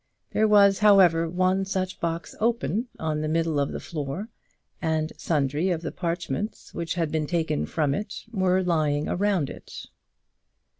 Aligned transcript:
There 0.31 0.47
was, 0.47 0.79
however, 0.79 1.29
one 1.29 1.63
such 1.63 1.99
box 1.99 2.33
open, 2.39 2.87
on 2.97 3.21
the 3.21 3.27
middle 3.27 3.59
of 3.59 3.71
the 3.71 3.79
floor, 3.79 4.29
and 4.81 5.13
sundry 5.15 5.69
of 5.69 5.83
the 5.83 5.91
parchments 5.91 6.73
which 6.73 6.95
had 6.95 7.11
been 7.11 7.27
taken 7.27 7.67
from 7.67 7.93
it 7.93 8.23
were 8.31 8.63
lying 8.63 9.07
around 9.07 9.51
it. 9.51 9.85